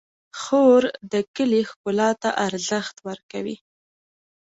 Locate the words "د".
1.11-1.13